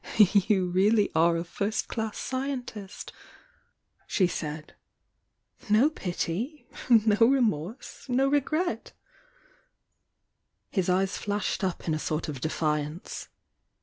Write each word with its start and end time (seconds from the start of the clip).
"You 0.17 0.65
really 0.67 1.11
are 1.13 1.37
a 1.37 1.43
first 1.43 1.87
class 1.87 2.17
scientisti" 2.17 3.11
she 4.07 4.25
sud. 4.25 4.73
"No 5.69 5.91
pity— 5.91 6.65
no 6.89 7.17
remorse— 7.17 8.07
no 8.09 8.27
regret!" 8.27 8.93
His 10.71 10.89
eyes 10.89 11.19
flashed 11.19 11.63
up 11.63 11.87
in 11.87 11.93
a 11.93 11.99
sort 11.99 12.27
of 12.27 12.41
defiance. 12.41 13.27